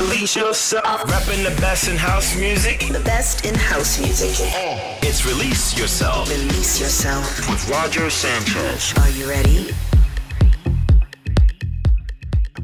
Release 0.00 0.34
yourself. 0.34 1.04
Rapping 1.08 1.44
the 1.44 1.54
best 1.60 1.88
in 1.88 1.96
house 1.96 2.36
music. 2.36 2.80
The 2.80 3.02
best 3.04 3.46
in 3.46 3.54
house 3.54 4.00
music. 4.00 4.34
It's 5.02 5.24
Release 5.24 5.78
Yourself. 5.78 6.28
Release 6.28 6.80
yourself. 6.80 7.48
With 7.48 7.68
Roger 7.70 8.10
Sanchez. 8.10 8.94
Are 8.98 9.10
you 9.10 9.28
ready? 9.28 9.70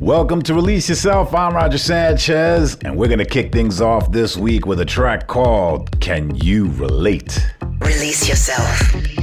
Welcome 0.00 0.42
to 0.42 0.54
Release 0.54 0.88
Yourself. 0.88 1.32
I'm 1.36 1.54
Roger 1.54 1.78
Sanchez, 1.78 2.76
and 2.84 2.96
we're 2.96 3.06
going 3.06 3.18
to 3.20 3.24
kick 3.24 3.52
things 3.52 3.80
off 3.80 4.10
this 4.10 4.36
week 4.36 4.66
with 4.66 4.80
a 4.80 4.84
track 4.84 5.28
called 5.28 6.00
Can 6.00 6.34
You 6.34 6.72
Relate? 6.72 7.38
Release 7.80 8.28
yourself. 8.28 9.17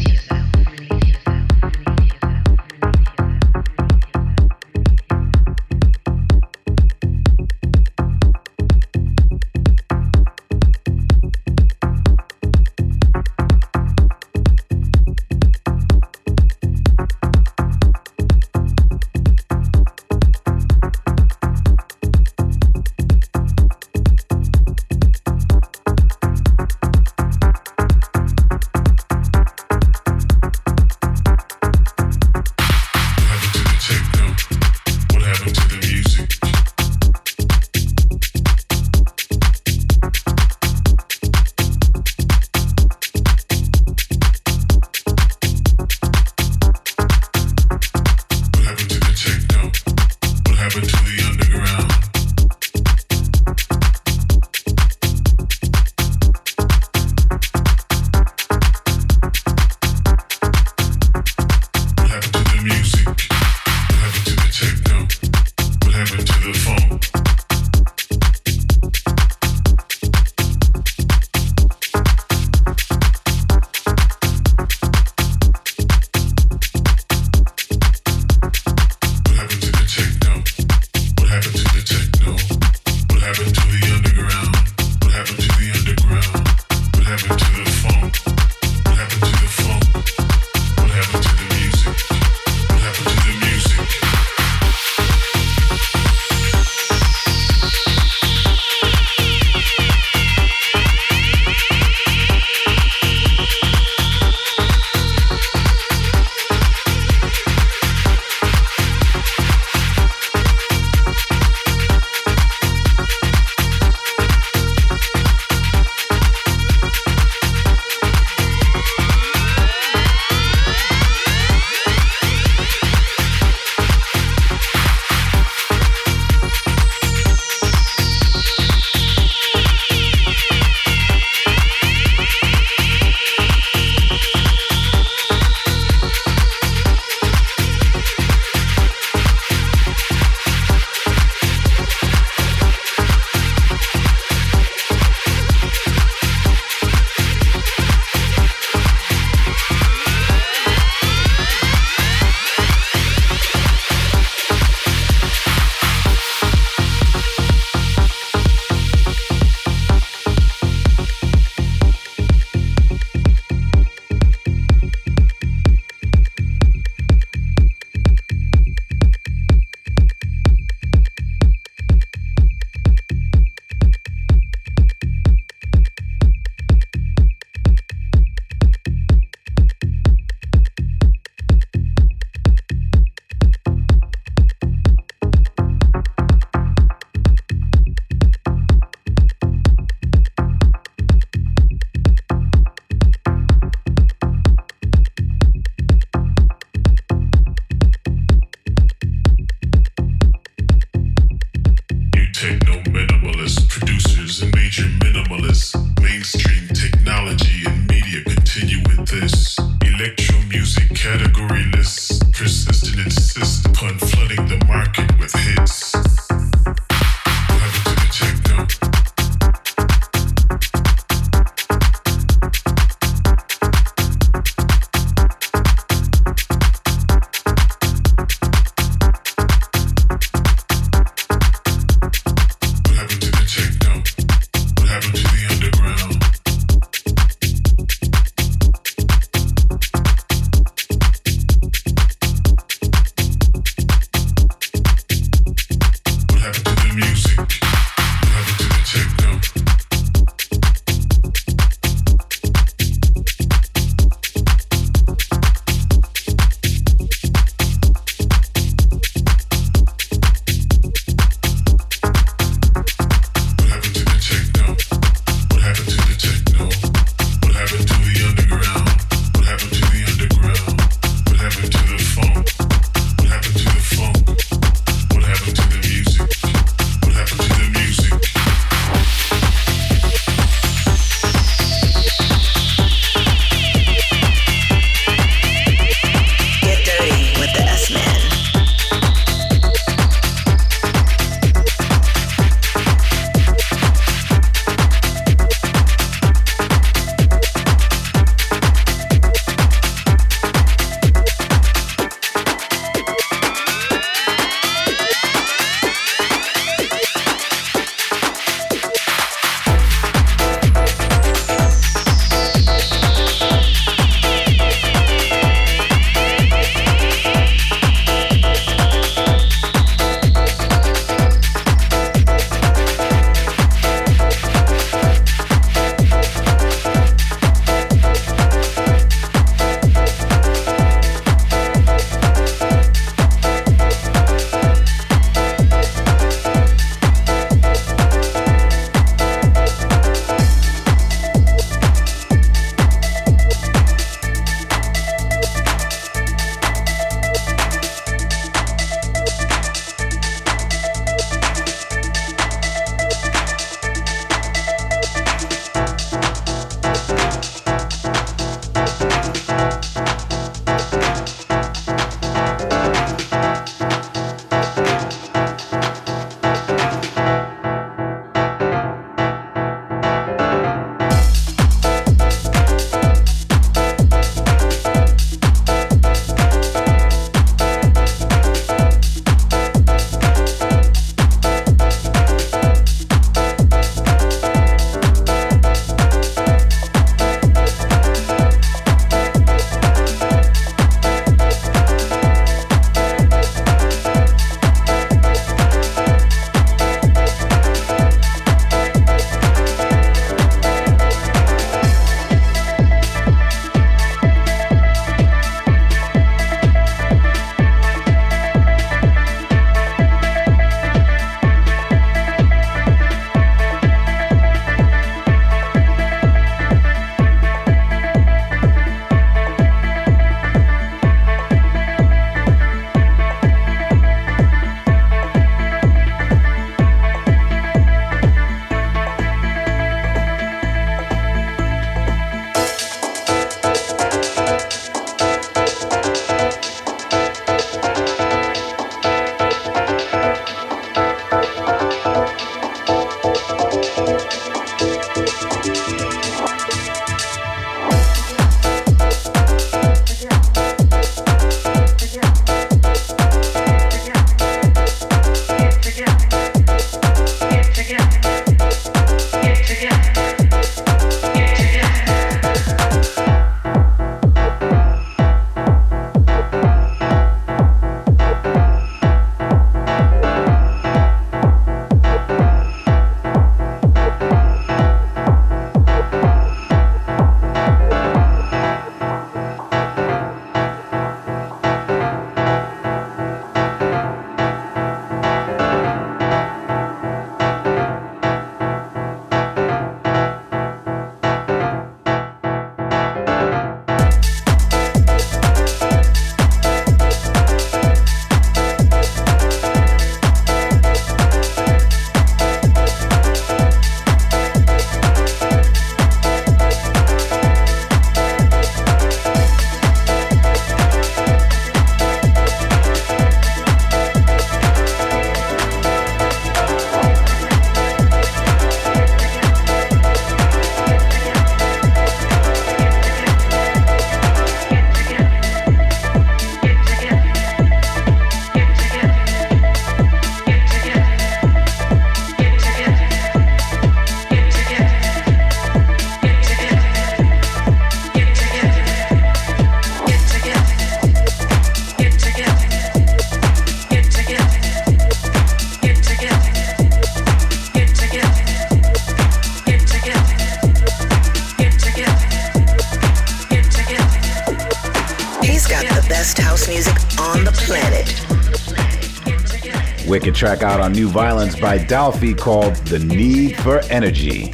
Track 560.35 560.63
out 560.63 560.81
on 560.81 560.91
New 560.91 561.07
Violence 561.07 561.57
by 561.57 561.79
Dalfi 561.79 562.37
called 562.37 562.75
The 562.87 562.99
Need 562.99 563.55
for 563.61 563.79
Energy. 563.85 564.51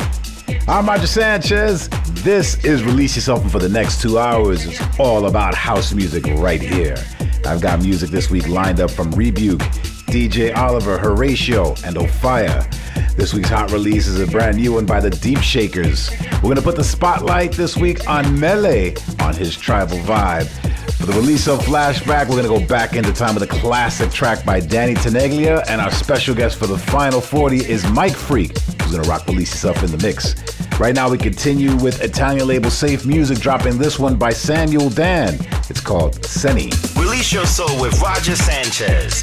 I'm 0.67 0.85
Roger 0.85 1.07
Sanchez. 1.07 1.89
This 2.23 2.63
is 2.63 2.83
Release 2.83 3.15
Yourself, 3.15 3.41
and 3.41 3.51
for 3.51 3.57
the 3.57 3.67
next 3.67 3.99
two 3.99 4.19
hours, 4.19 4.63
it's 4.63 4.79
all 4.99 5.25
about 5.25 5.55
house 5.55 5.91
music 5.91 6.27
right 6.35 6.61
here. 6.61 6.95
I've 7.47 7.61
got 7.61 7.81
music 7.81 8.11
this 8.11 8.29
week 8.29 8.47
lined 8.47 8.79
up 8.79 8.91
from 8.91 9.09
Rebuke, 9.13 9.61
DJ 10.05 10.55
Oliver, 10.55 10.99
Horatio, 10.99 11.69
and 11.83 11.95
Offaiah. 11.95 12.69
This 13.15 13.33
week's 13.33 13.49
hot 13.49 13.71
release 13.71 14.05
is 14.05 14.19
a 14.19 14.27
brand 14.27 14.57
new 14.57 14.73
one 14.73 14.85
by 14.85 14.99
the 14.99 15.09
Deep 15.09 15.39
Shakers. 15.39 16.11
We're 16.43 16.49
gonna 16.49 16.61
put 16.61 16.75
the 16.75 16.83
spotlight 16.83 17.53
this 17.53 17.75
week 17.75 18.07
on 18.07 18.39
Mele 18.39 18.93
on 19.19 19.33
his 19.33 19.57
tribal 19.57 19.97
vibe. 19.99 20.47
For 21.01 21.07
the 21.07 21.13
release 21.13 21.47
of 21.47 21.57
Flashback, 21.61 22.29
we're 22.29 22.39
going 22.39 22.43
to 22.43 22.59
go 22.59 22.67
back 22.67 22.95
into 22.95 23.11
time 23.11 23.33
with 23.33 23.41
a 23.41 23.47
classic 23.47 24.11
track 24.11 24.45
by 24.45 24.59
Danny 24.59 24.93
Tenaglia, 24.93 25.65
and 25.67 25.81
our 25.81 25.89
special 25.89 26.35
guest 26.35 26.59
for 26.59 26.67
the 26.67 26.77
final 26.77 27.19
40 27.19 27.67
is 27.67 27.83
Mike 27.89 28.15
Freak, 28.15 28.55
who's 28.59 28.91
going 28.91 29.03
to 29.03 29.09
rock 29.09 29.25
Release 29.25 29.49
Yourself 29.51 29.83
in 29.83 29.89
the 29.89 29.97
mix. 29.97 30.35
Right 30.79 30.93
now, 30.93 31.09
we 31.09 31.17
continue 31.17 31.75
with 31.77 32.03
Italian 32.03 32.47
label 32.47 32.69
Safe 32.69 33.03
Music, 33.03 33.39
dropping 33.39 33.79
this 33.79 33.97
one 33.97 34.15
by 34.15 34.31
Samuel 34.31 34.91
Dan. 34.91 35.39
It's 35.71 35.81
called 35.81 36.23
Seni. 36.23 36.69
Release 36.95 37.33
your 37.33 37.47
soul 37.47 37.81
with 37.81 37.99
Roger 37.99 38.35
Sanchez. 38.35 39.20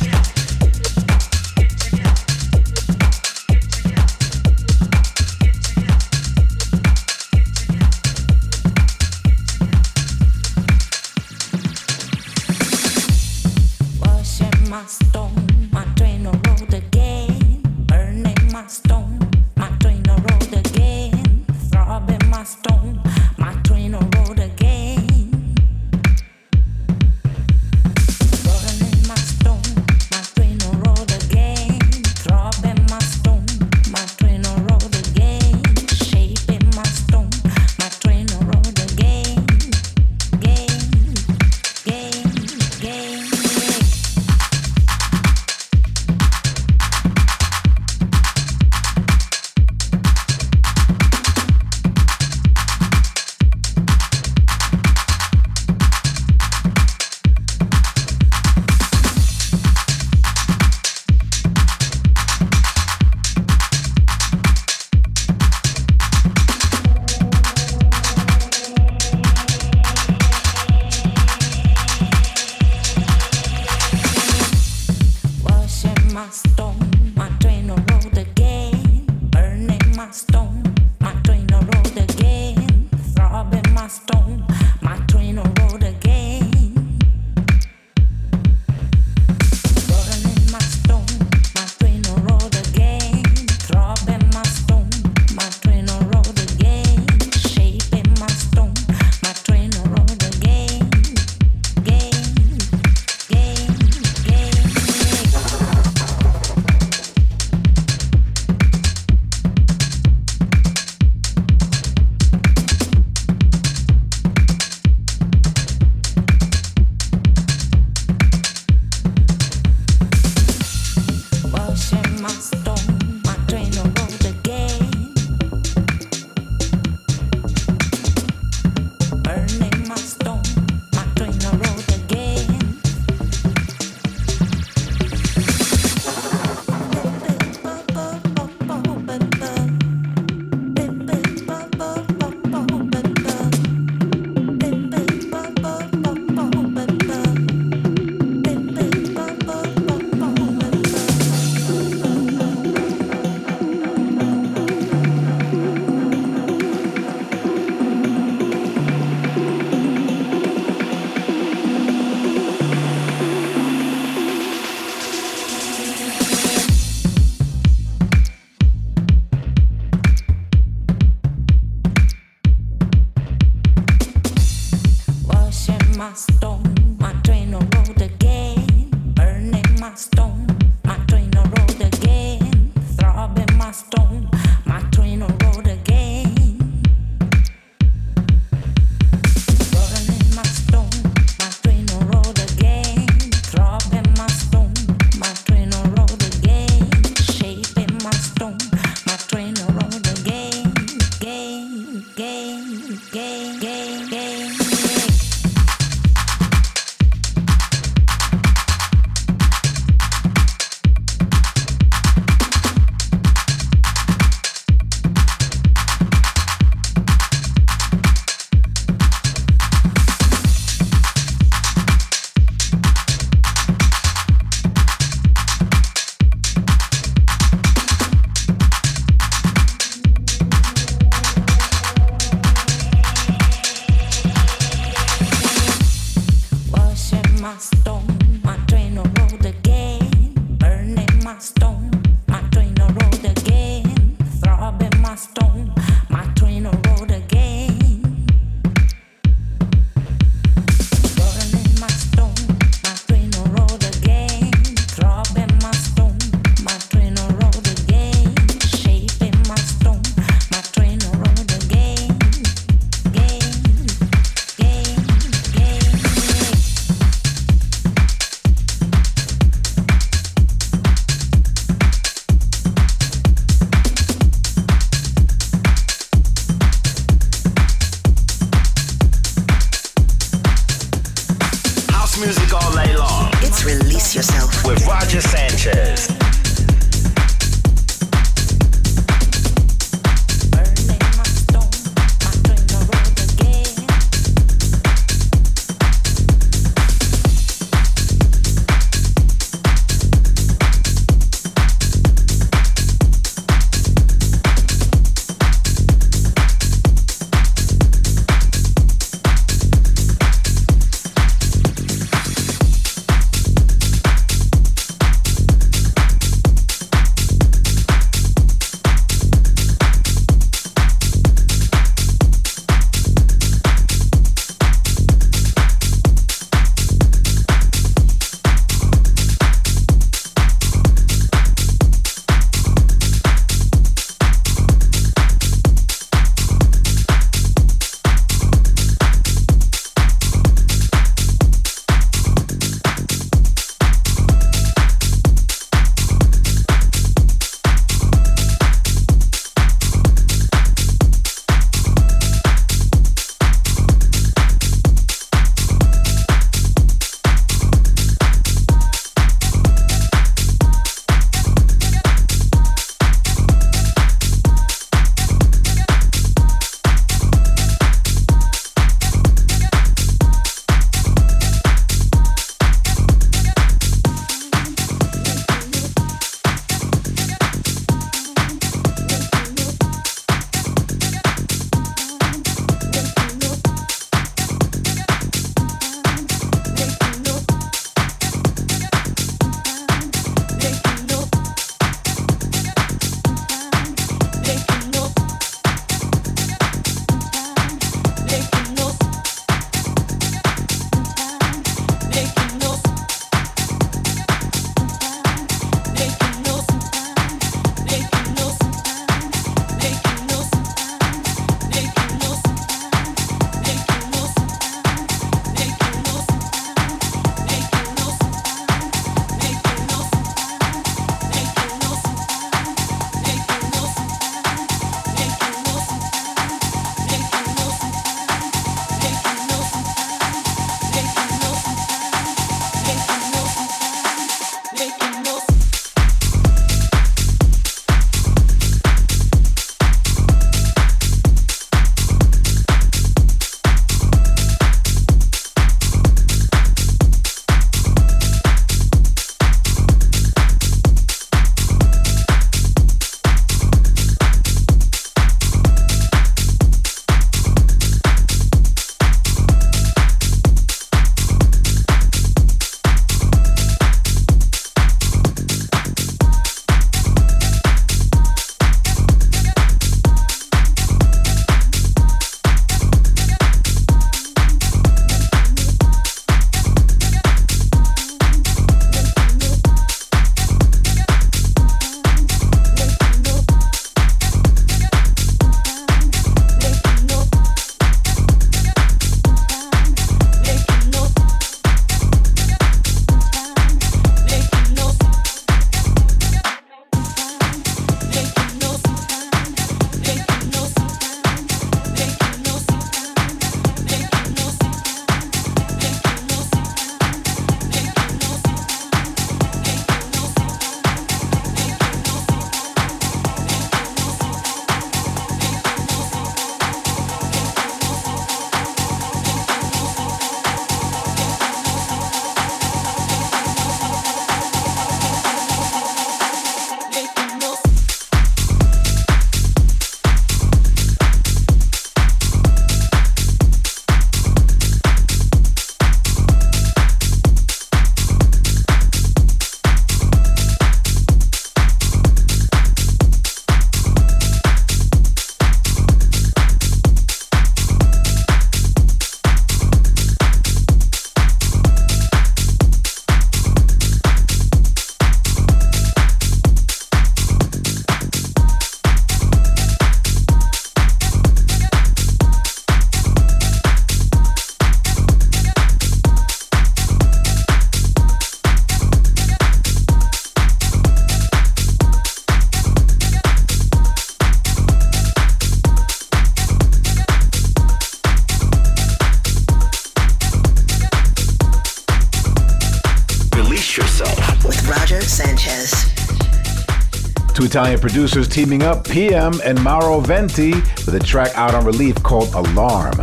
Italian 587.59 587.81
producers 587.81 588.29
teaming 588.29 588.62
up, 588.62 588.85
PM 588.87 589.33
and 589.42 589.61
Mauro 589.64 589.99
Venti, 589.99 590.53
with 590.53 590.94
a 590.94 591.01
track 591.01 591.33
out 591.35 591.57
on 591.57 591.64
relief 591.64 592.01
called 592.05 592.33
Alarm. 592.33 592.94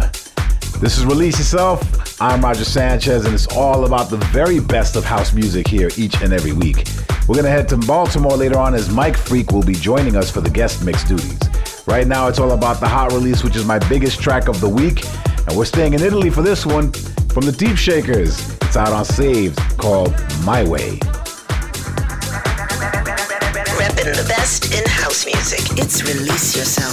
This 0.79 0.97
is 0.97 1.05
Release 1.05 1.37
Yourself. 1.37 2.21
I'm 2.21 2.39
Roger 2.39 2.63
Sanchez, 2.63 3.25
and 3.25 3.33
it's 3.33 3.47
all 3.47 3.83
about 3.83 4.09
the 4.09 4.15
very 4.31 4.61
best 4.61 4.95
of 4.95 5.03
house 5.03 5.33
music 5.33 5.67
here 5.67 5.89
each 5.97 6.21
and 6.21 6.31
every 6.31 6.53
week. 6.53 6.87
We're 7.27 7.35
going 7.35 7.43
to 7.43 7.49
head 7.49 7.67
to 7.67 7.77
Baltimore 7.79 8.37
later 8.37 8.57
on 8.57 8.73
as 8.75 8.89
Mike 8.89 9.17
Freak 9.17 9.51
will 9.51 9.61
be 9.61 9.73
joining 9.73 10.15
us 10.15 10.31
for 10.31 10.39
the 10.39 10.49
guest 10.49 10.85
mix 10.85 11.03
duties. 11.03 11.37
Right 11.85 12.07
now, 12.07 12.29
it's 12.29 12.39
all 12.39 12.53
about 12.53 12.79
the 12.79 12.87
hot 12.87 13.11
release, 13.11 13.43
which 13.43 13.57
is 13.57 13.65
my 13.65 13.79
biggest 13.89 14.21
track 14.21 14.47
of 14.47 14.61
the 14.61 14.69
week. 14.69 15.03
And 15.49 15.57
we're 15.57 15.65
staying 15.65 15.95
in 15.95 16.01
Italy 16.01 16.29
for 16.29 16.43
this 16.43 16.65
one 16.65 16.93
from 16.93 17.43
the 17.45 17.51
Deep 17.51 17.75
Shakers. 17.75 18.55
It's 18.61 18.77
out 18.77 18.93
on 18.93 19.03
Saved 19.03 19.59
called 19.77 20.15
My 20.45 20.63
Way. 20.63 21.01
It's 25.77 26.01
Release 26.03 26.55
Yourself. 26.55 26.84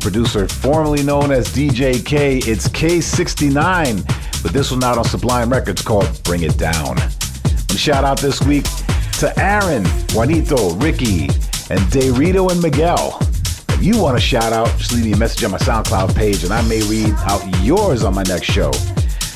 Producer 0.00 0.48
formerly 0.48 1.02
known 1.02 1.30
as 1.30 1.48
DJ 1.48 2.04
K. 2.04 2.38
It's 2.38 2.68
K69, 2.68 4.42
but 4.42 4.52
this 4.52 4.70
one 4.70 4.82
out 4.82 4.98
on 4.98 5.04
Sublime 5.04 5.50
Records 5.50 5.82
called 5.82 6.22
Bring 6.24 6.42
It 6.42 6.56
Down. 6.56 6.98
And 6.98 7.78
shout 7.78 8.04
out 8.04 8.18
this 8.18 8.40
week 8.42 8.64
to 9.18 9.32
Aaron, 9.38 9.84
Juanito, 10.12 10.74
Ricky, 10.76 11.24
and 11.68 11.80
Derito 11.92 12.50
and 12.50 12.62
Miguel. 12.62 13.18
If 13.70 13.82
you 13.82 13.98
want 13.98 14.16
a 14.16 14.20
shout 14.20 14.52
out, 14.52 14.68
just 14.78 14.92
leave 14.92 15.04
me 15.04 15.12
a 15.12 15.16
message 15.16 15.44
on 15.44 15.50
my 15.50 15.58
SoundCloud 15.58 16.14
page 16.16 16.42
and 16.44 16.52
I 16.52 16.66
may 16.68 16.82
read 16.82 17.14
out 17.20 17.42
yours 17.60 18.02
on 18.02 18.14
my 18.14 18.22
next 18.24 18.46
show. 18.46 18.72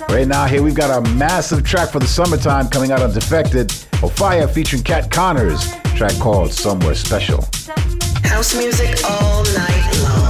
Right 0.09 0.27
now, 0.27 0.47
here 0.47 0.63
we've 0.63 0.75
got 0.75 0.91
a 0.91 1.09
massive 1.15 1.65
track 1.65 1.91
for 1.91 1.99
the 1.99 2.07
summertime 2.07 2.69
coming 2.69 2.91
out 2.91 3.03
on 3.03 3.13
Defected, 3.13 3.69
Offaiah 4.03 4.51
featuring 4.51 4.83
Cat 4.83 5.11
Connors, 5.11 5.73
track 5.97 6.19
called 6.19 6.53
Somewhere 6.53 6.95
Special. 6.95 7.45
House 8.25 8.55
music 8.57 8.99
all 9.05 9.45
night 9.45 10.03
long. 10.03 10.24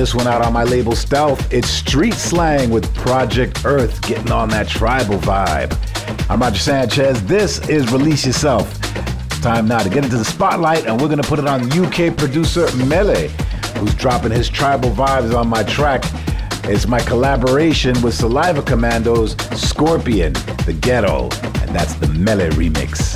This 0.00 0.14
one 0.14 0.26
out 0.26 0.40
on 0.40 0.50
my 0.50 0.64
label 0.64 0.96
Stealth. 0.96 1.52
It's 1.52 1.68
Street 1.68 2.14
Slang 2.14 2.70
with 2.70 2.94
Project 2.94 3.66
Earth, 3.66 4.00
getting 4.00 4.32
on 4.32 4.48
that 4.48 4.66
tribal 4.66 5.18
vibe. 5.18 5.76
I'm 6.30 6.40
Roger 6.40 6.58
Sanchez. 6.58 7.22
This 7.26 7.68
is 7.68 7.92
Release 7.92 8.24
Yourself. 8.24 8.80
Time 9.42 9.68
now 9.68 9.80
to 9.80 9.90
get 9.90 10.02
into 10.02 10.16
the 10.16 10.24
spotlight, 10.24 10.86
and 10.86 10.98
we're 10.98 11.08
going 11.08 11.20
to 11.20 11.28
put 11.28 11.38
it 11.38 11.46
on 11.46 11.70
UK 11.72 12.16
producer 12.16 12.74
Mele, 12.76 13.28
who's 13.76 13.94
dropping 13.94 14.30
his 14.30 14.48
tribal 14.48 14.90
vibes 14.90 15.36
on 15.36 15.48
my 15.48 15.62
track. 15.64 16.02
It's 16.64 16.86
my 16.86 17.00
collaboration 17.00 18.00
with 18.00 18.14
Saliva 18.14 18.62
Commandos, 18.62 19.32
Scorpion, 19.54 20.32
The 20.64 20.78
Ghetto, 20.80 21.24
and 21.60 21.76
that's 21.76 21.92
the 21.96 22.08
Mele 22.08 22.48
remix. 22.52 23.09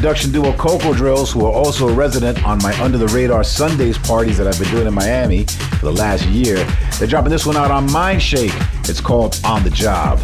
Production 0.00 0.32
duo 0.32 0.50
Coco 0.54 0.94
Drills, 0.94 1.30
who 1.30 1.44
are 1.44 1.52
also 1.52 1.86
a 1.86 1.92
resident 1.92 2.42
on 2.42 2.56
my 2.62 2.72
Under 2.80 2.96
the 2.96 3.08
Radar 3.08 3.44
Sundays 3.44 3.98
parties 3.98 4.38
that 4.38 4.46
I've 4.46 4.58
been 4.58 4.70
doing 4.70 4.86
in 4.86 4.94
Miami 4.94 5.44
for 5.44 5.84
the 5.84 5.92
last 5.92 6.24
year. 6.24 6.56
They're 6.98 7.06
dropping 7.06 7.30
this 7.30 7.44
one 7.44 7.54
out 7.54 7.70
on 7.70 7.86
Mindshake. 7.86 8.54
It's 8.88 8.98
called 8.98 9.38
On 9.44 9.62
the 9.62 9.68
Job. 9.68 10.20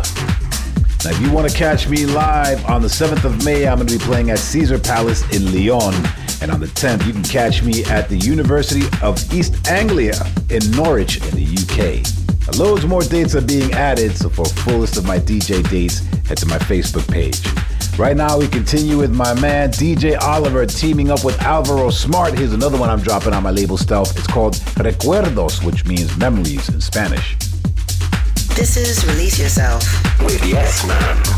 Now, 1.05 1.11
if 1.11 1.21
you 1.21 1.31
want 1.31 1.51
to 1.51 1.55
catch 1.55 1.91
me 1.91 2.07
live 2.07 2.65
on 2.65 2.81
the 2.81 2.89
7th 2.89 3.25
of 3.25 3.45
May, 3.45 3.69
I'm 3.69 3.77
going 3.77 3.87
to 3.89 3.99
be 3.99 4.03
playing 4.03 4.31
at 4.31 4.39
Caesar 4.39 4.79
Palace 4.79 5.23
in 5.37 5.53
Lyon. 5.53 5.95
And 6.41 6.51
on 6.51 6.59
the 6.59 6.69
10th, 6.69 7.07
you 7.07 7.13
can 7.13 7.23
catch 7.23 7.63
me 7.63 7.85
at 7.85 8.09
the 8.09 8.17
University 8.17 8.87
of 9.03 9.31
East 9.31 9.69
Anglia 9.69 10.15
in 10.49 10.71
Norwich 10.71 11.19
in 11.19 11.35
the 11.35 11.45
UK. 11.45 12.01
Now, 12.47 12.65
loads 12.65 12.87
more 12.87 13.03
dates 13.03 13.35
are 13.35 13.43
being 13.43 13.75
added, 13.75 14.17
so 14.17 14.31
for 14.31 14.47
a 14.47 14.49
full 14.49 14.79
list 14.79 14.97
of 14.97 15.05
my 15.05 15.19
DJ 15.19 15.69
dates, 15.69 15.99
head 16.27 16.39
to 16.39 16.47
my 16.47 16.57
Facebook 16.61 17.07
page. 17.13 17.43
Right 17.99 18.15
now, 18.15 18.37
we 18.39 18.47
continue 18.47 18.99
with 18.99 19.11
my 19.11 19.33
man 19.41 19.71
DJ 19.71 20.21
Oliver 20.21 20.67
teaming 20.67 21.11
up 21.11 21.25
with 21.25 21.41
Alvaro 21.41 21.89
Smart. 21.89 22.37
Here's 22.37 22.53
another 22.53 22.77
one 22.77 22.91
I'm 22.91 23.01
dropping 23.01 23.33
on 23.33 23.43
my 23.43 23.51
label 23.51 23.79
Stealth. 23.79 24.19
It's 24.19 24.27
called 24.27 24.55
Recuerdos, 24.77 25.65
which 25.65 25.87
means 25.87 26.15
memories 26.19 26.69
in 26.69 26.83
Spanish. 26.83 27.37
This 28.55 28.77
is 28.77 29.03
Release 29.07 29.39
Yourself 29.39 29.83
with 30.23 30.43
S 30.43 30.87
Man. 30.87 31.36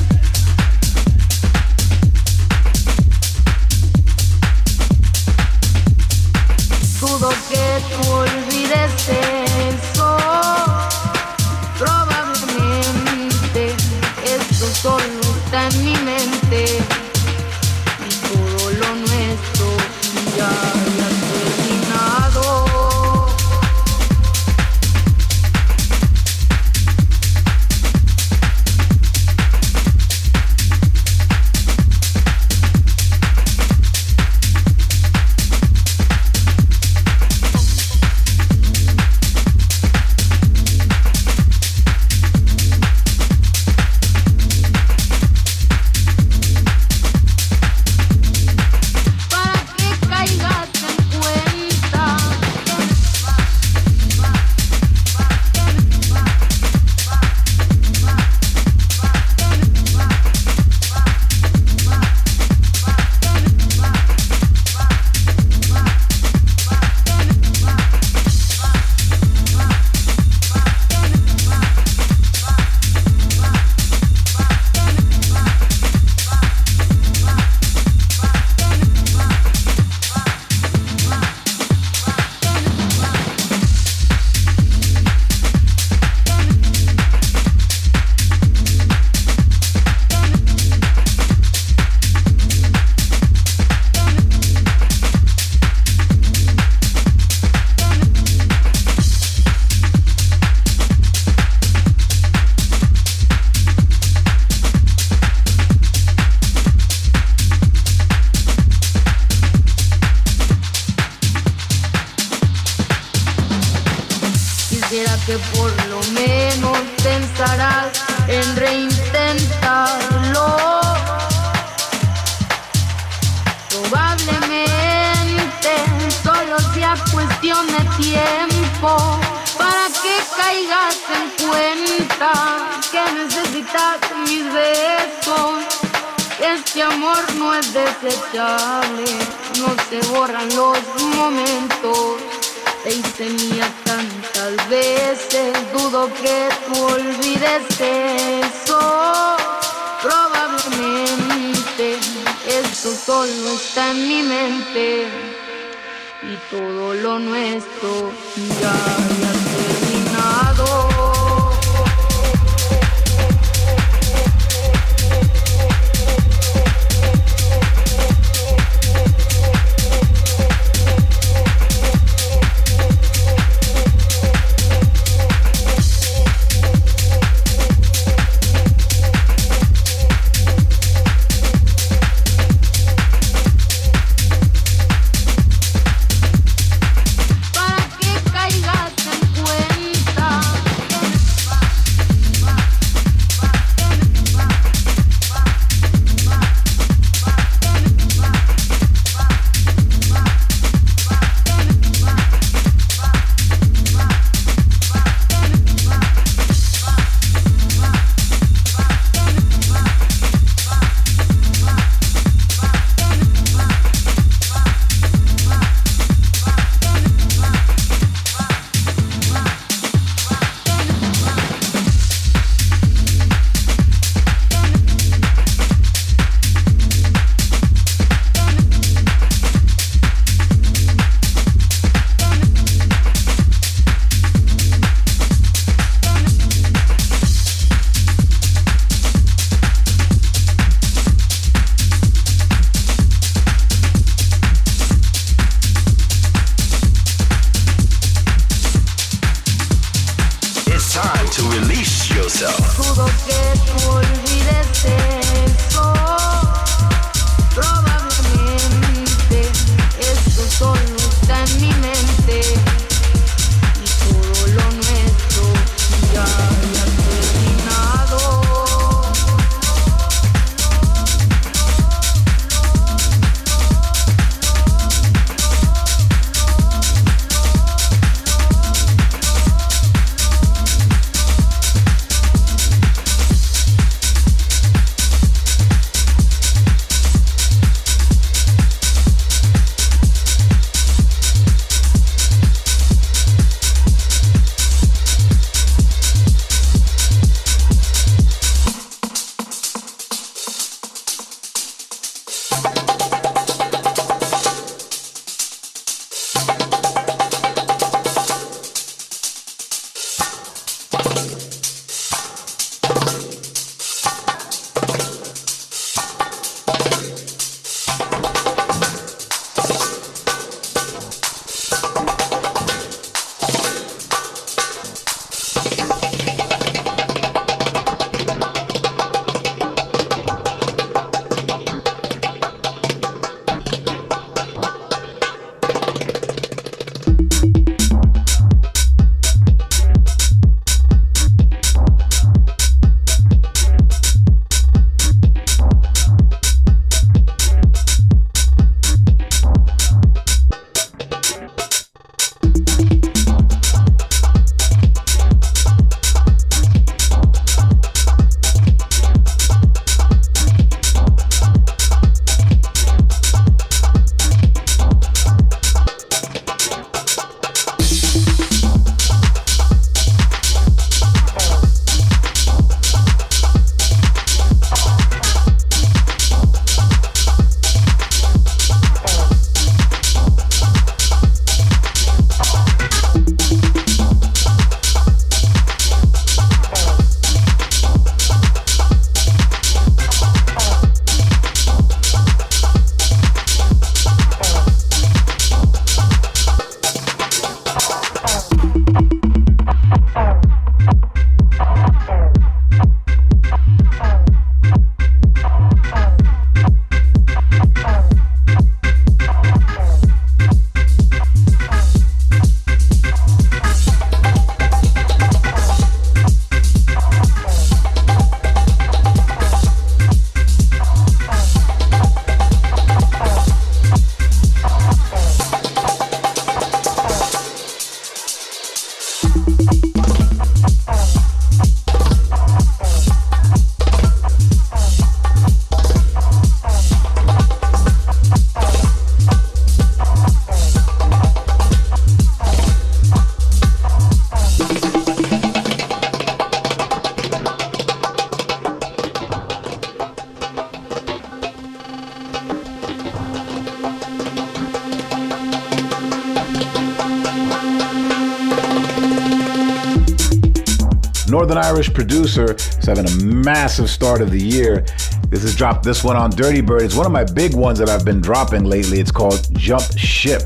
Massive 463.44 463.88
start 463.88 464.20
of 464.20 464.30
the 464.30 464.40
year. 464.40 464.84
This 465.28 465.42
has 465.42 465.54
dropped 465.54 465.84
this 465.84 466.02
one 466.02 466.16
on 466.16 466.30
Dirty 466.30 466.60
Bird. 466.60 466.82
It's 466.82 466.94
one 466.94 467.06
of 467.06 467.12
my 467.12 467.24
big 467.24 467.54
ones 467.54 467.78
that 467.78 467.88
I've 467.88 468.04
been 468.04 468.20
dropping 468.20 468.64
lately. 468.64 469.00
It's 469.00 469.10
called 469.10 469.46
Jump 469.54 469.84
Ship. 469.96 470.42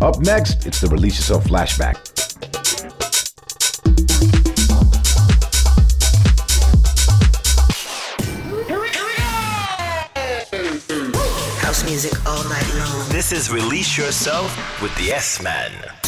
Up 0.00 0.18
next, 0.20 0.66
it's 0.66 0.80
the 0.80 0.88
Release 0.88 1.16
Yourself 1.16 1.44
flashback. 1.44 1.96
House 11.60 11.84
music 11.84 12.12
all 12.26 12.42
night 12.44 12.74
long. 12.74 13.08
This 13.10 13.32
is 13.32 13.50
Release 13.50 13.96
Yourself 13.96 14.82
with 14.82 14.94
the 14.96 15.12
S 15.12 15.42
Man. 15.42 16.01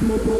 Release 0.00 0.30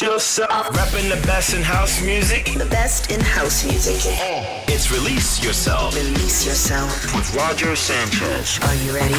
Yourself. 0.00 0.72
The 0.72 1.20
best 1.26 1.54
in 1.54 1.62
house 1.62 2.02
music. 2.02 2.46
The 2.56 2.64
best 2.70 3.10
in 3.10 3.20
house 3.20 3.66
music. 3.66 3.96
It's 4.66 4.90
Release 4.90 5.44
Yourself 5.44 5.94
Release 5.94 6.46
yourself. 6.46 7.14
with 7.14 7.34
Roger 7.34 7.76
Sanchez. 7.76 8.58
Are 8.62 8.74
you 8.76 8.94
ready? 8.94 9.14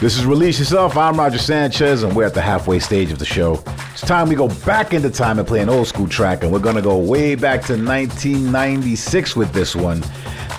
This 0.00 0.18
is 0.18 0.26
Release 0.26 0.58
Yourself. 0.58 0.96
I'm 0.96 1.16
Roger 1.16 1.38
Sanchez, 1.38 2.02
and 2.02 2.16
we're 2.16 2.26
at 2.26 2.34
the 2.34 2.42
halfway 2.42 2.80
stage 2.80 3.12
of 3.12 3.20
the 3.20 3.24
show. 3.24 3.62
It's 3.92 4.00
time 4.00 4.28
we 4.28 4.34
go 4.34 4.48
back 4.66 4.92
into 4.92 5.10
time 5.10 5.38
and 5.38 5.46
play 5.46 5.60
an 5.60 5.68
old 5.68 5.86
school 5.86 6.08
track, 6.08 6.42
and 6.42 6.52
we're 6.52 6.58
gonna 6.58 6.82
go 6.82 6.98
way 6.98 7.36
back 7.36 7.62
to 7.66 7.74
1996 7.74 9.36
with 9.36 9.52
this 9.52 9.76
one. 9.76 10.02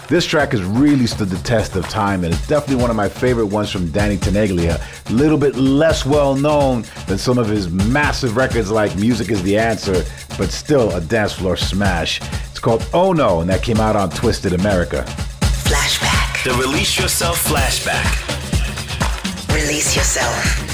This 0.10 0.26
track 0.26 0.54
has 0.54 0.64
really 0.64 1.06
stood 1.06 1.30
the 1.30 1.38
test 1.44 1.76
of 1.76 1.88
time, 1.88 2.24
and 2.24 2.34
it's 2.34 2.48
definitely 2.48 2.82
one 2.82 2.90
of 2.90 2.96
my 2.96 3.08
favorite 3.08 3.46
ones 3.46 3.70
from 3.70 3.92
Danny 3.92 4.18
Tenaglia. 4.18 4.82
A 5.08 5.14
little 5.14 5.38
bit 5.38 5.56
less 5.56 6.04
well 6.04 6.34
known 6.34 6.84
than 7.06 7.20
some 7.20 7.38
of 7.38 7.48
his 7.48 7.70
massive 7.70 8.36
records 8.36 8.72
like 8.72 8.96
Music 8.96 9.30
is 9.30 9.44
the 9.44 9.56
Answer, 9.56 10.04
but 10.36 10.50
still 10.50 10.96
a 10.96 11.02
dance 11.02 11.34
floor 11.34 11.56
smash. 11.56 12.22
It's 12.50 12.58
called 12.58 12.84
Oh 12.92 13.14
No, 13.14 13.42
and 13.42 13.50
that 13.52 13.62
came 13.62 13.80
out 13.80 13.96
on 13.96 14.10
Twisted 14.10 14.54
America. 14.54 15.06
Flashback. 15.68 16.44
The 16.44 16.54
Release 16.56 16.98
Yourself 17.00 17.46
flashback. 17.48 18.26
Release 19.54 19.96
yourself. 19.96 20.69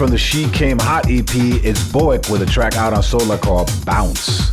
From 0.00 0.10
the 0.10 0.16
She 0.16 0.48
Came 0.48 0.78
Hot 0.78 1.10
EP, 1.10 1.28
it's 1.62 1.82
Boic 1.92 2.30
with 2.30 2.40
a 2.40 2.46
track 2.46 2.74
out 2.74 2.94
on 2.94 3.02
Solar 3.02 3.36
called 3.36 3.70
Bounce. 3.84 4.50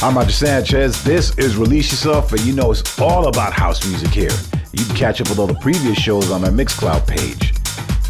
I'm 0.00 0.16
Roger 0.16 0.30
Sanchez. 0.30 1.02
This 1.02 1.36
is 1.38 1.56
Release 1.56 1.90
Yourself, 1.90 2.30
and 2.30 2.40
you 2.42 2.52
know 2.52 2.70
it's 2.70 2.96
all 3.00 3.26
about 3.26 3.52
house 3.52 3.84
music 3.84 4.10
here. 4.10 4.30
You 4.70 4.84
can 4.84 4.94
catch 4.94 5.20
up 5.20 5.28
with 5.28 5.40
all 5.40 5.48
the 5.48 5.58
previous 5.58 5.98
shows 5.98 6.30
on 6.30 6.42
my 6.42 6.50
Mixcloud 6.50 7.04
page. 7.04 7.52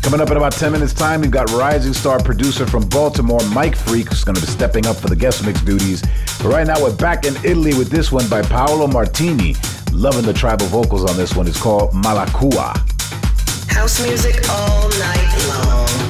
Coming 0.03 0.21
up 0.21 0.31
in 0.31 0.37
about 0.37 0.53
10 0.53 0.71
minutes' 0.71 0.93
time, 0.93 1.23
we've 1.23 1.31
got 1.31 1.51
rising 1.53 1.95
star 1.95 2.23
producer 2.23 2.67
from 2.67 2.87
Baltimore, 2.91 3.41
Mike 3.55 3.75
Freak, 3.75 4.11
who's 4.11 4.23
going 4.23 4.35
to 4.35 4.43
be 4.43 4.47
stepping 4.47 4.87
up 4.87 4.97
for 4.97 5.09
the 5.09 5.17
guest 5.17 5.47
mix 5.47 5.63
duties. 5.63 6.03
But 6.43 6.49
right 6.49 6.67
now, 6.67 6.79
we're 6.83 6.95
back 6.95 7.25
in 7.25 7.37
Italy 7.37 7.73
with 7.73 7.89
this 7.89 8.13
one 8.13 8.29
by 8.29 8.43
Paolo 8.43 8.87
Martini. 8.87 9.57
Loving 9.93 10.27
the 10.27 10.35
tribal 10.35 10.67
vocals 10.67 11.11
on 11.11 11.17
this 11.17 11.35
one. 11.35 11.49
It's 11.49 11.59
called 11.59 11.93
Malakua. 11.93 12.77
House 13.71 14.07
music 14.07 14.47
all 14.51 14.91
night 14.91 15.47
long. 15.49 16.06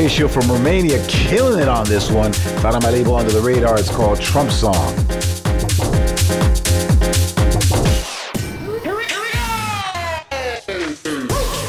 Horatio 0.00 0.28
from 0.28 0.50
Romania 0.50 0.98
killing 1.08 1.60
it 1.60 1.68
on 1.68 1.84
this 1.84 2.10
one. 2.10 2.32
Found 2.32 2.76
on 2.76 2.82
my 2.82 2.88
label 2.88 3.16
under 3.16 3.30
the 3.30 3.40
radar. 3.40 3.78
It's 3.78 3.90
called 3.90 4.18
Trump 4.18 4.50
Song. 4.50 4.74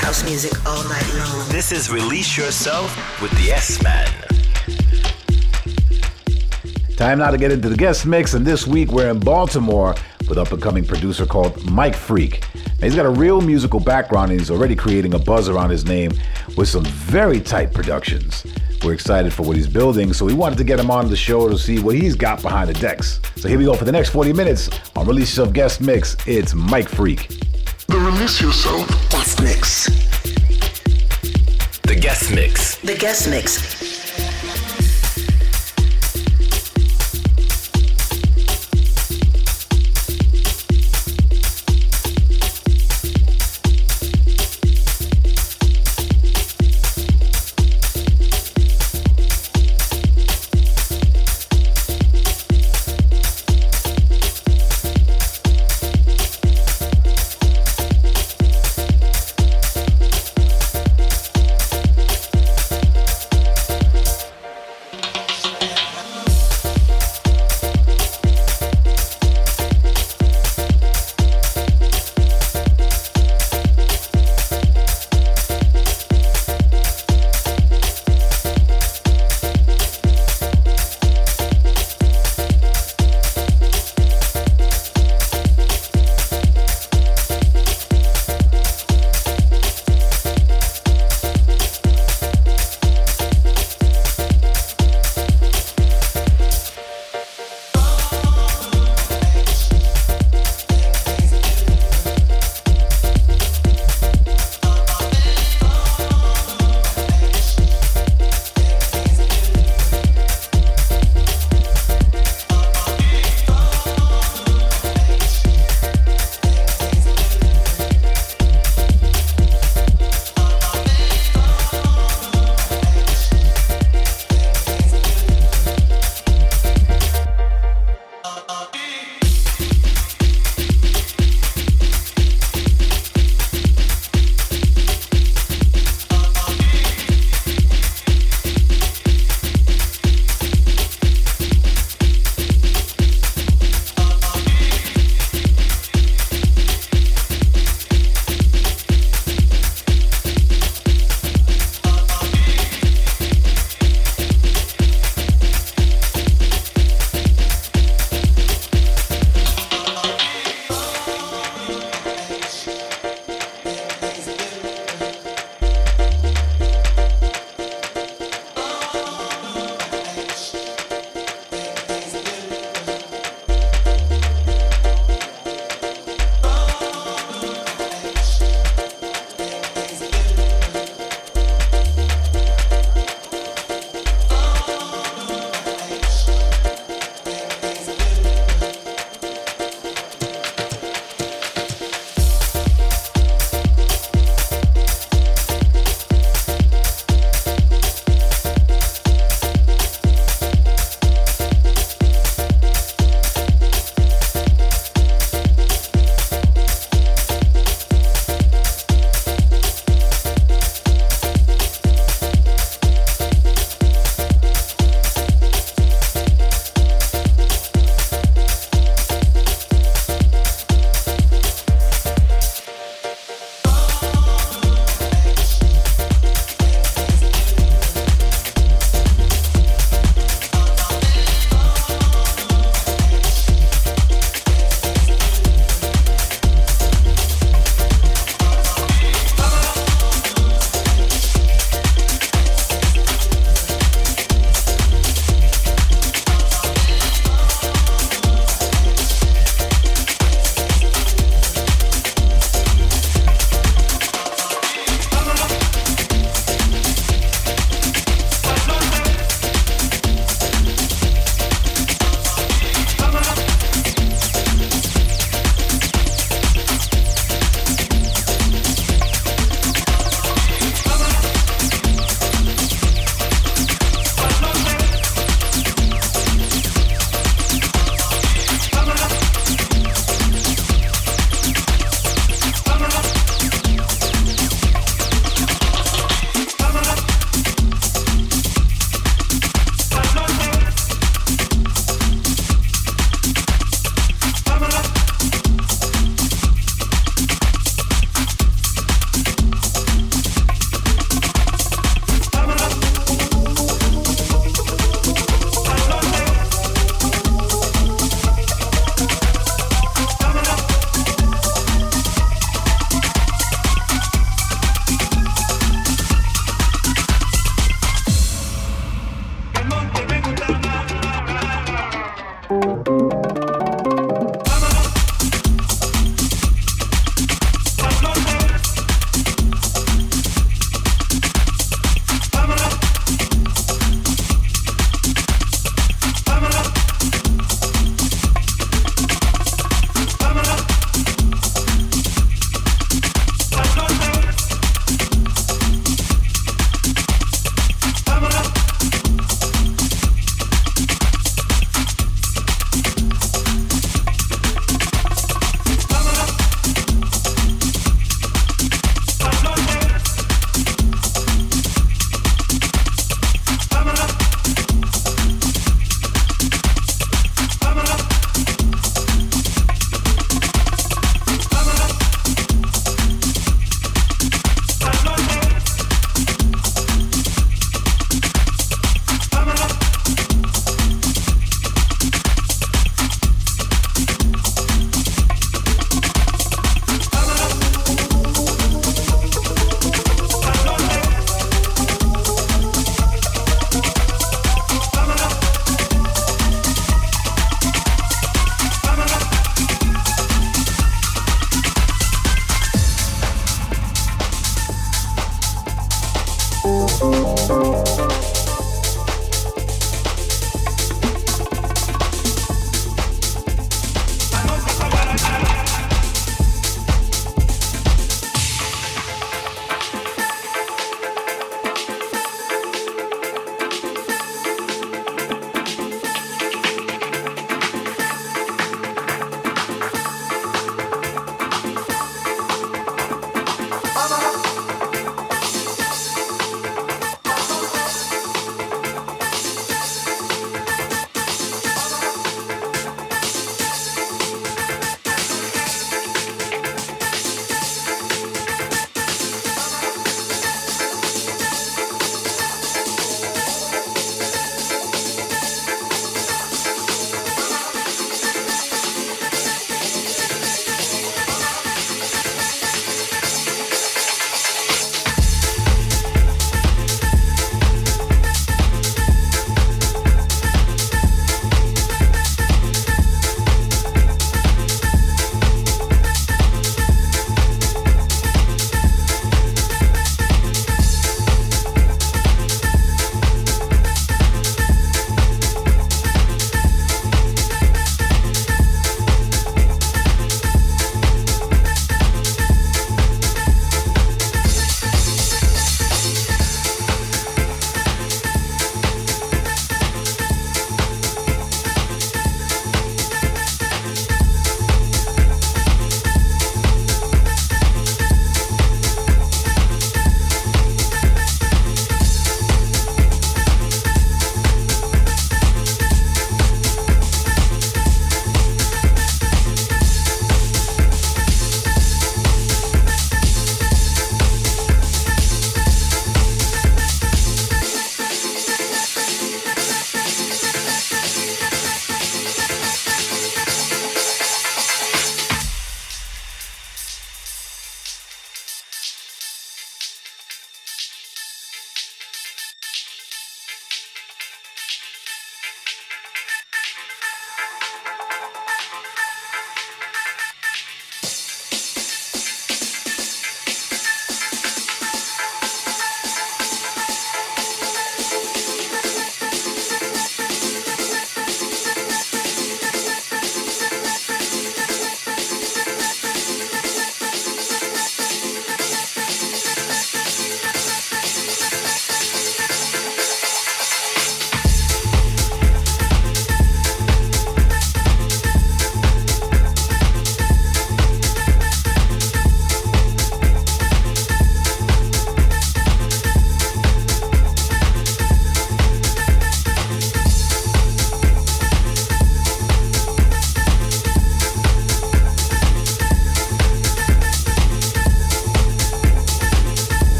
House 0.00 0.24
music 0.24 0.52
all 0.66 0.82
night 0.84 1.14
long. 1.18 1.48
This 1.50 1.70
is 1.70 1.90
Release 1.90 2.34
Yourself 2.38 3.20
with 3.20 3.30
the 3.32 3.52
S 3.52 3.82
Man. 3.82 4.08
Time 6.96 7.18
now 7.18 7.30
to 7.30 7.36
get 7.36 7.52
into 7.52 7.68
the 7.68 7.76
guest 7.76 8.06
mix, 8.06 8.32
and 8.32 8.46
this 8.46 8.66
week 8.66 8.90
we're 8.90 9.10
in 9.10 9.20
Baltimore 9.20 9.94
with 10.30 10.38
up 10.38 10.50
and 10.50 10.62
coming 10.62 10.86
producer 10.86 11.26
called 11.26 11.62
Mike 11.70 11.94
Freak. 11.94 12.42
Now, 12.54 12.86
he's 12.86 12.96
got 12.96 13.04
a 13.04 13.10
real 13.10 13.42
musical 13.42 13.80
background 13.80 14.30
and 14.30 14.40
he's 14.40 14.50
already 14.50 14.74
creating 14.74 15.12
a 15.12 15.18
buzz 15.18 15.50
around 15.50 15.68
his 15.68 15.84
name 15.84 16.12
with 16.56 16.68
some 16.68 16.84
very 16.84 17.40
tight 17.40 17.72
productions. 17.72 18.44
We're 18.84 18.92
excited 18.92 19.32
for 19.32 19.42
what 19.44 19.56
he's 19.56 19.66
building, 19.66 20.12
so 20.12 20.26
we 20.26 20.34
wanted 20.34 20.58
to 20.58 20.64
get 20.64 20.78
him 20.78 20.90
on 20.90 21.08
the 21.08 21.16
show 21.16 21.48
to 21.48 21.58
see 21.58 21.78
what 21.78 21.94
he's 21.94 22.14
got 22.14 22.42
behind 22.42 22.68
the 22.68 22.74
decks. 22.74 23.20
So 23.36 23.48
here 23.48 23.58
we 23.58 23.64
go 23.64 23.74
for 23.74 23.84
the 23.84 23.92
next 23.92 24.10
40 24.10 24.32
minutes 24.32 24.68
on 24.94 25.06
Release 25.06 25.30
Yourself 25.30 25.52
Guest 25.54 25.80
Mix. 25.80 26.16
It's 26.26 26.54
Mike 26.54 26.88
Freak. 26.88 27.28
The 27.86 27.98
Release 27.98 28.40
Yourself 28.40 28.86
Guest 29.10 29.42
Mix. 29.42 29.86
The 31.82 31.96
Guest 31.98 32.34
Mix. 32.34 32.76
The 32.76 32.94
Guest 32.94 33.30
Mix. 33.30 33.73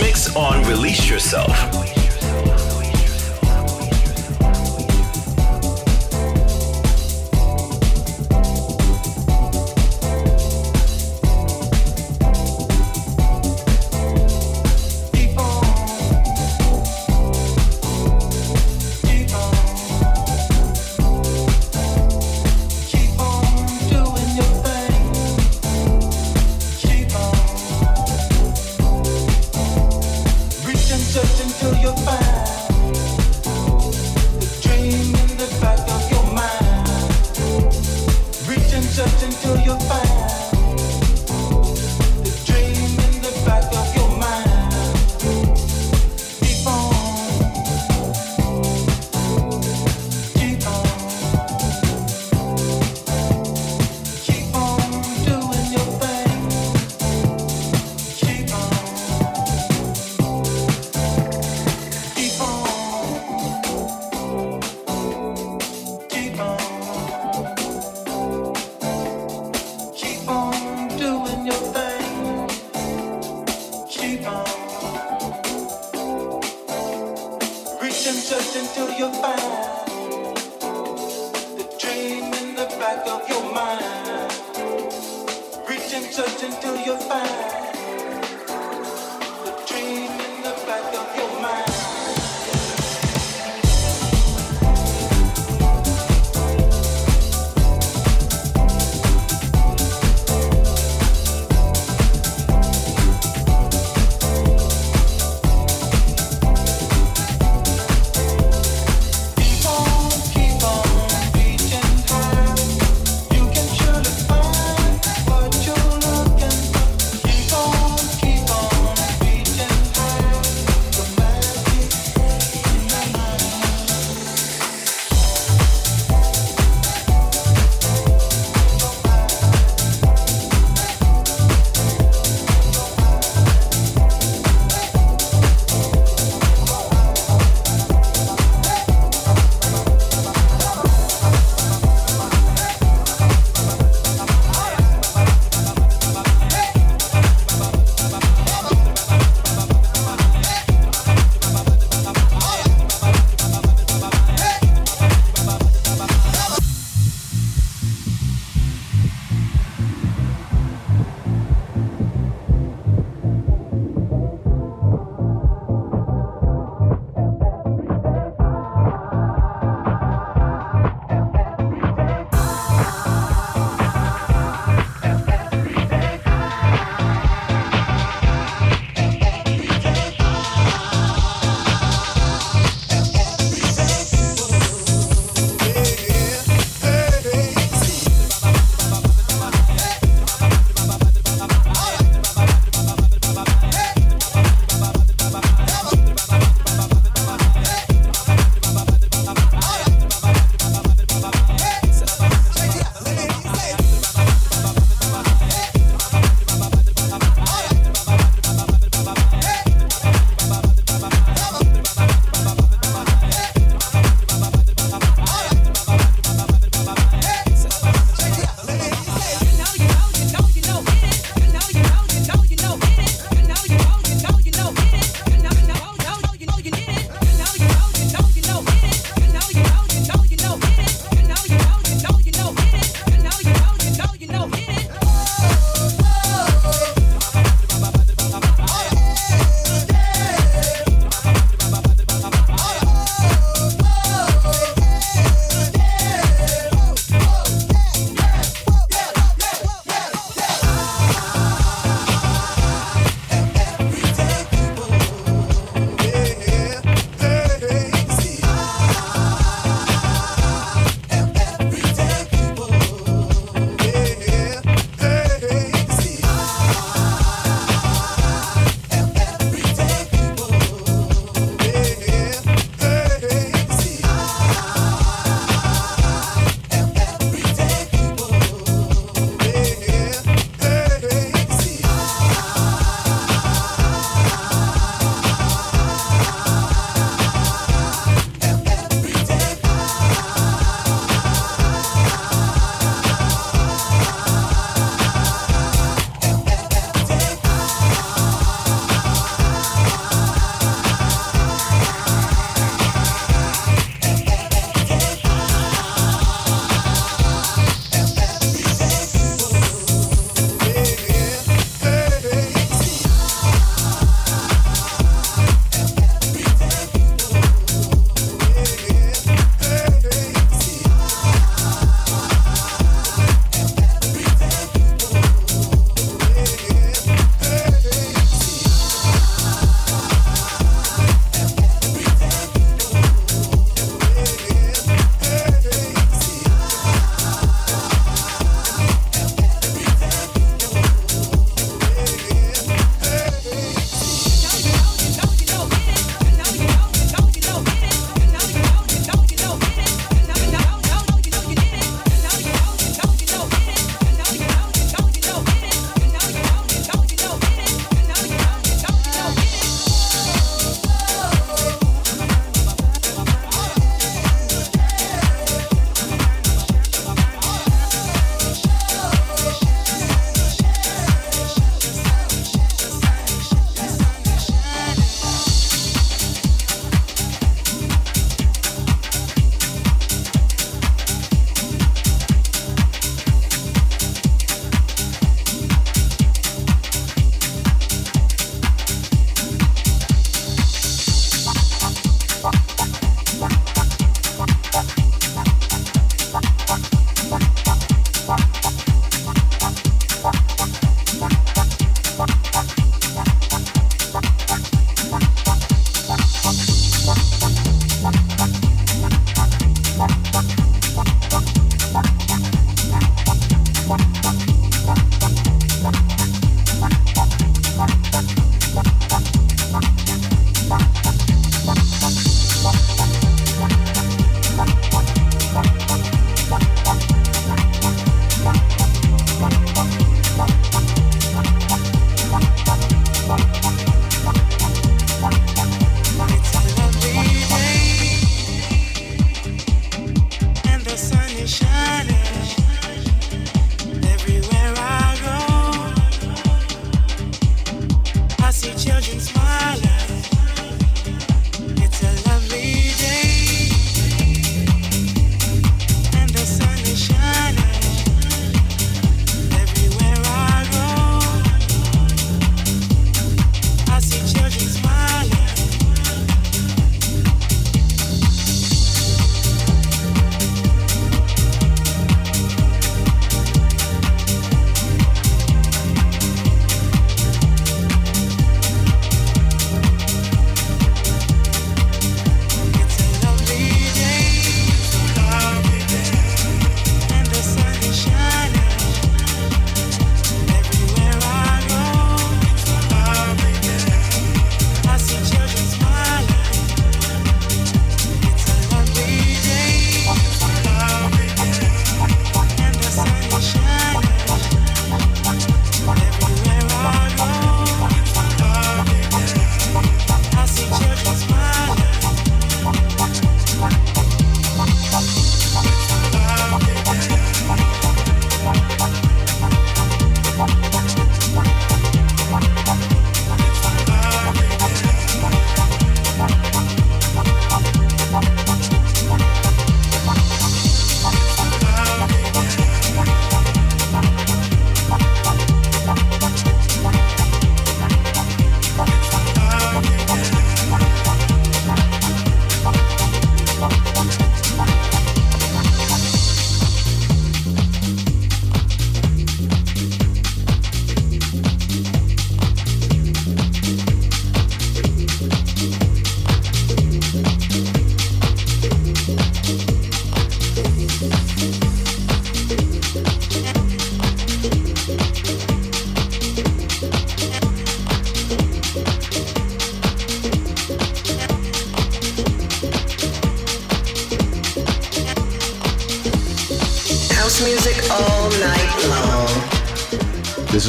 Mix 0.00 0.34
on 0.36 0.62
Release 0.64 1.08
Yourself. 1.08 2.05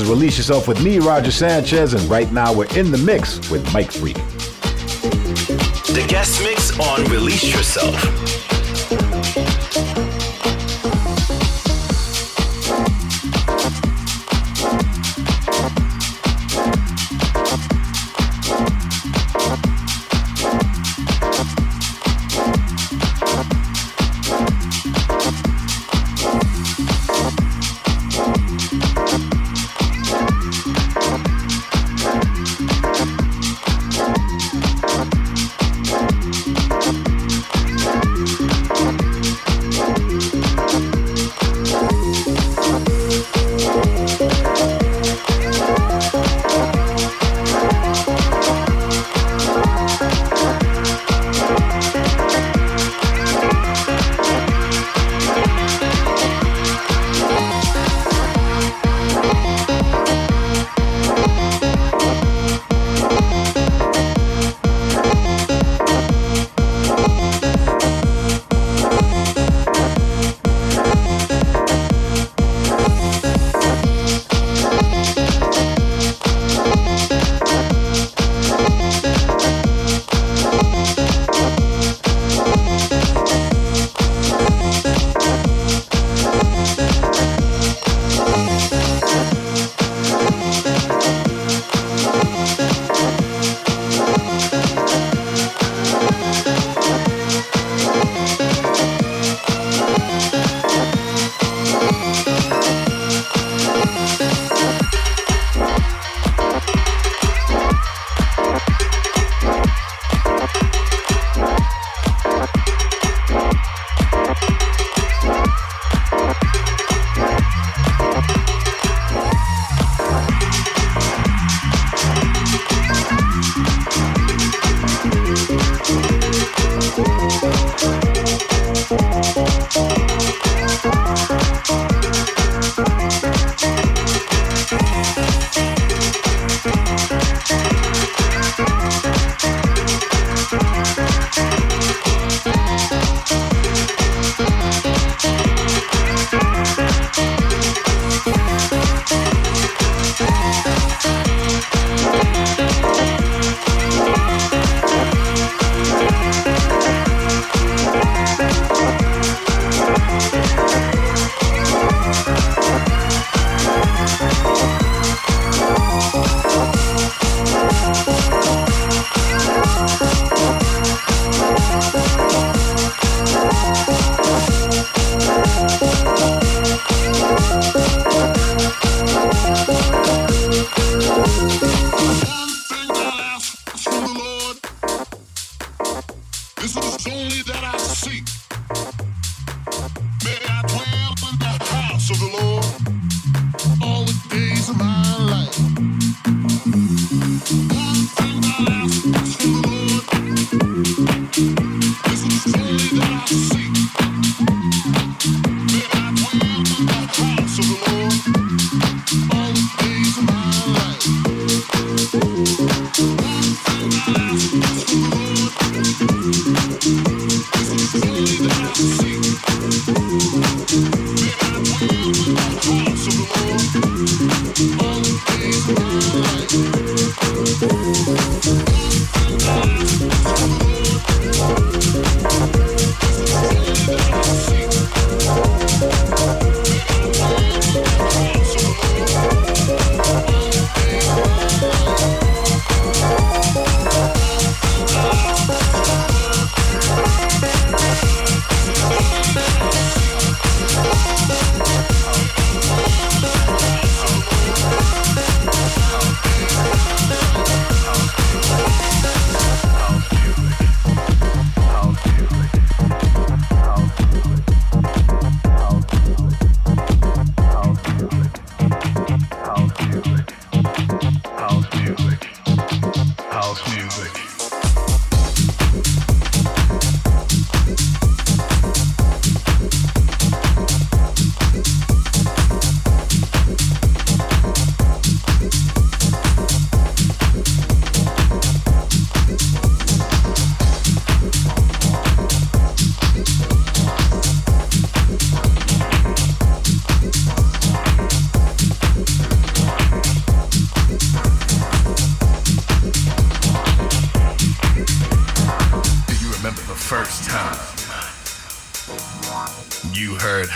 Release 0.07 0.37
Yourself 0.37 0.69
with 0.69 0.81
me, 0.81 0.99
Roger 0.99 1.31
Sanchez, 1.31 1.93
and 1.93 2.01
right 2.09 2.31
now 2.31 2.53
we're 2.53 2.73
in 2.77 2.91
the 2.91 2.97
mix 2.97 3.49
with 3.51 3.73
Mike 3.73 3.91
Freak. 3.91 4.15
The 5.93 6.05
guest 6.07 6.41
mix 6.43 6.79
on 6.79 7.03
Release 7.11 7.53
Yourself. 7.53 8.26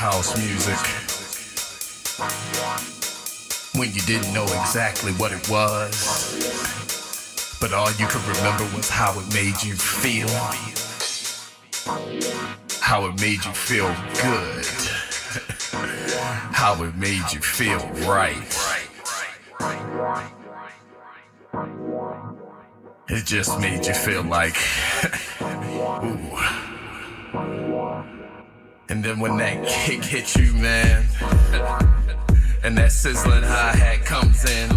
House 0.01 0.35
music 0.35 0.81
when 3.79 3.93
you 3.93 4.01
didn't 4.01 4.33
know 4.33 4.45
exactly 4.45 5.11
what 5.11 5.31
it 5.31 5.47
was, 5.47 6.33
but 7.61 7.71
all 7.71 7.91
you 7.99 8.07
could 8.07 8.23
remember 8.35 8.63
was 8.75 8.89
how 8.89 9.11
it 9.19 9.31
made 9.31 9.61
you 9.61 9.75
feel, 9.75 10.27
how 12.81 13.05
it 13.05 13.21
made 13.21 13.45
you 13.45 13.53
feel 13.53 13.95
good, 14.23 14.65
how 16.51 16.83
it 16.83 16.95
made 16.95 17.31
you 17.31 17.39
feel 17.39 17.87
right. 18.09 18.57
It 23.07 23.23
just 23.23 23.59
made 23.59 23.85
you 23.85 23.93
feel 23.93 24.23
like, 24.23 24.57
ooh. 26.03 26.40
And 28.91 29.01
then 29.01 29.21
when 29.21 29.37
that 29.37 29.57
oh, 29.57 29.65
kick 29.85 30.03
hits 30.03 30.35
you, 30.35 30.51
man, 30.53 31.05
and 32.61 32.77
that 32.77 32.91
sizzling 32.91 33.41
hi 33.41 33.71
hat 33.73 34.03
comes 34.03 34.43
in, 34.43 34.69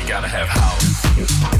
you 0.00 0.08
gotta 0.08 0.28
have 0.28 0.48
house. 0.48 1.53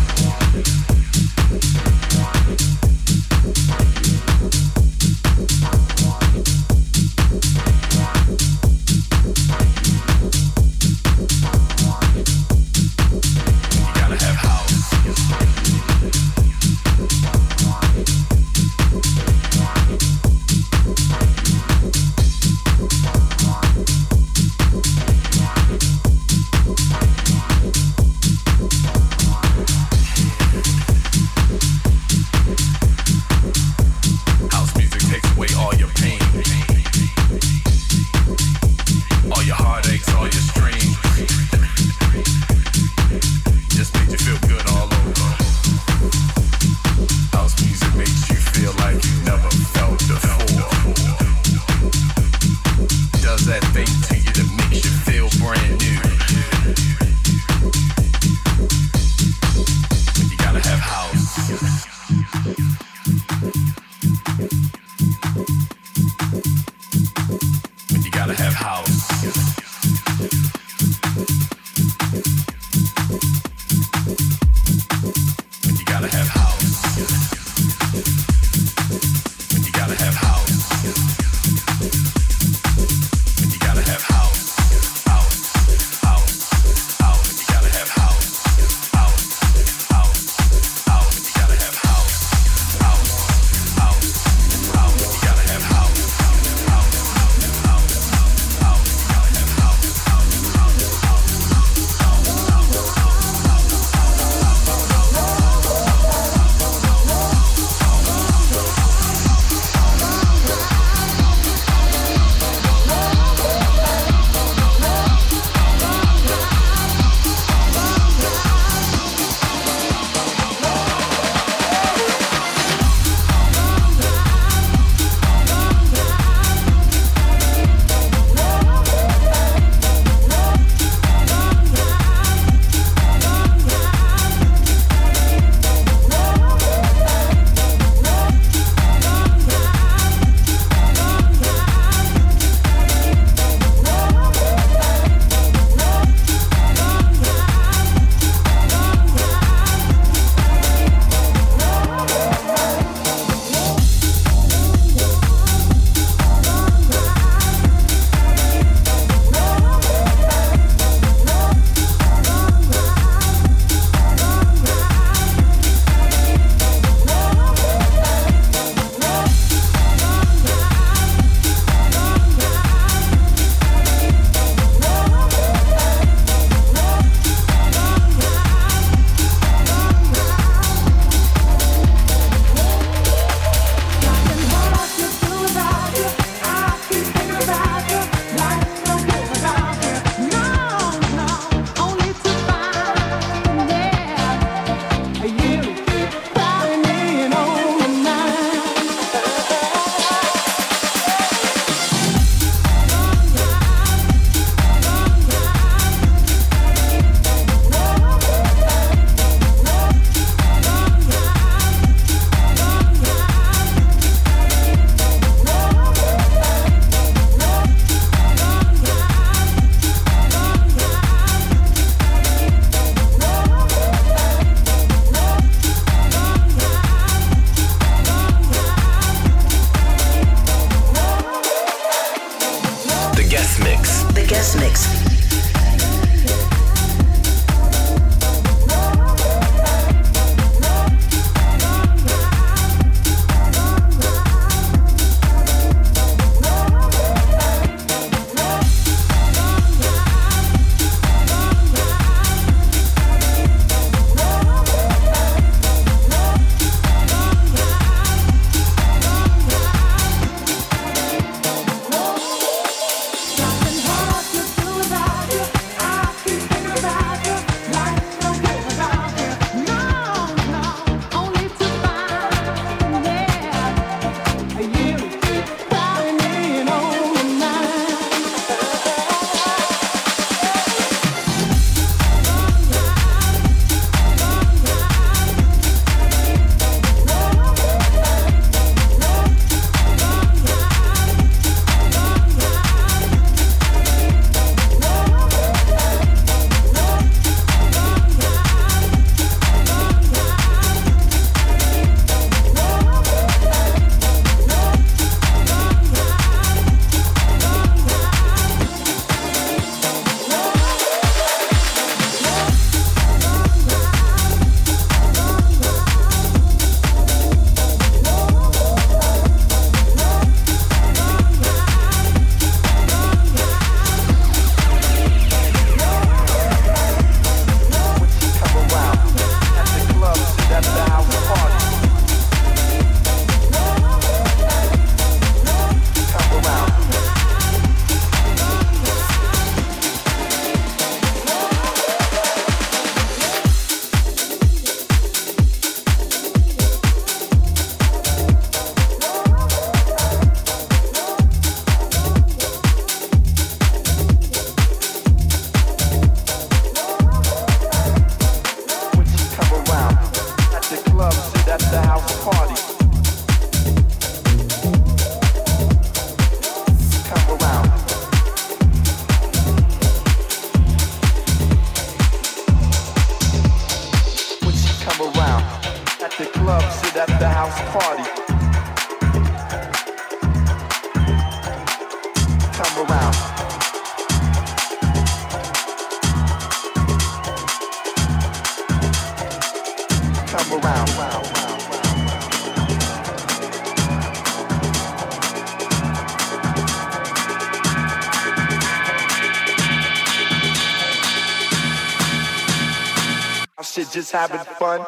Shit, 403.75 403.91
just 403.91 404.13
having 404.13 404.39
fun. 404.59 404.85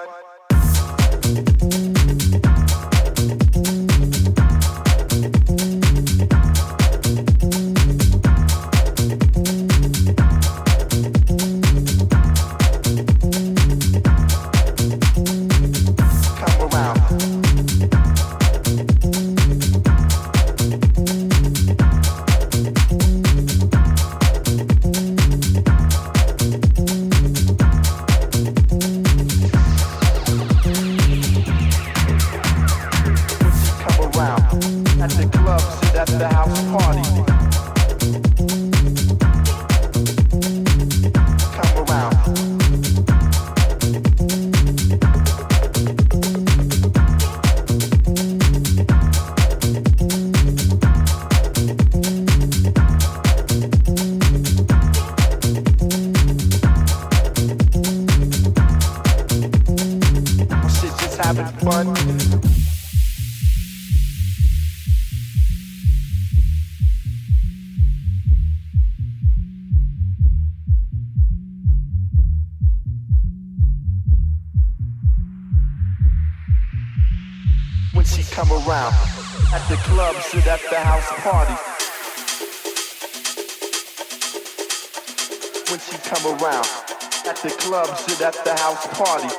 Party. 88.97 89.36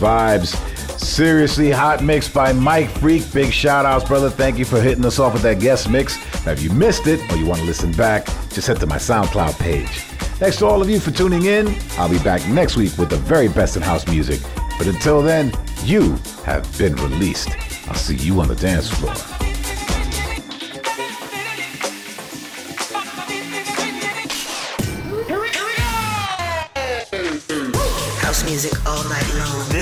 Vibes. 0.00 0.56
Seriously 0.98 1.70
hot 1.70 2.02
mix 2.02 2.28
by 2.28 2.52
Mike 2.52 2.88
Freak. 2.88 3.32
Big 3.32 3.52
shout 3.52 3.86
outs, 3.86 4.06
brother. 4.06 4.30
Thank 4.30 4.58
you 4.58 4.64
for 4.64 4.80
hitting 4.80 5.04
us 5.04 5.18
off 5.18 5.34
with 5.34 5.42
that 5.42 5.60
guest 5.60 5.88
mix. 5.88 6.18
Now, 6.44 6.52
if 6.52 6.62
you 6.62 6.70
missed 6.70 7.06
it 7.06 7.20
or 7.30 7.36
you 7.36 7.46
want 7.46 7.60
to 7.60 7.66
listen 7.66 7.92
back, 7.92 8.26
just 8.50 8.66
head 8.66 8.80
to 8.80 8.86
my 8.86 8.96
SoundCloud 8.96 9.58
page. 9.58 9.88
Thanks 10.40 10.56
to 10.58 10.66
all 10.66 10.80
of 10.80 10.88
you 10.88 11.00
for 11.00 11.10
tuning 11.10 11.44
in. 11.44 11.74
I'll 11.98 12.08
be 12.08 12.18
back 12.20 12.46
next 12.48 12.76
week 12.76 12.96
with 12.96 13.10
the 13.10 13.16
very 13.16 13.48
best 13.48 13.76
in 13.76 13.82
house 13.82 14.06
music. 14.08 14.40
But 14.78 14.86
until 14.86 15.20
then, 15.20 15.52
you 15.84 16.16
have 16.44 16.66
been 16.78 16.96
released. 16.96 17.50
I'll 17.88 17.94
see 17.94 18.16
you 18.16 18.40
on 18.40 18.48
the 18.48 18.56
dance 18.56 18.88
floor. 18.88 19.39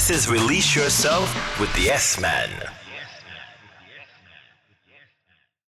This 0.08 0.24
is 0.24 0.30
Release 0.30 0.74
Yourself 0.74 1.60
with 1.60 1.70
the 1.74 1.90
S 1.90 2.18
Man. 2.18 2.77